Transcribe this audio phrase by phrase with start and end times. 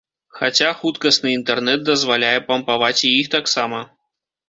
[0.37, 3.89] Хаця, хуткасны інтэрнэт дазваляе пампаваць і іх таксама.